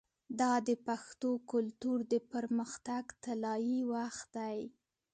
دا 0.39 0.53
د 0.67 0.69
پښتو 0.87 1.31
کلتور 1.51 1.97
د 2.13 2.13
پرمختګ 2.31 3.03
طلایی 3.23 3.77
وخت 3.93 4.27
دی. 4.37 4.59